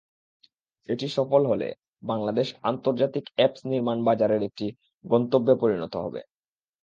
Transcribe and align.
এটি 0.89 1.07
সফল 1.17 1.41
হলে 1.47 1.67
বাংলাদেশআন্তর্জাতিক 2.03 3.25
অ্যাপস 3.33 3.61
নির্মাণ 3.65 3.97
বাজারের 4.07 4.41
একটি 4.43 4.65
গন্তব্যে 5.05 5.53
পরিণত 5.61 5.93
হবে। 5.97 6.21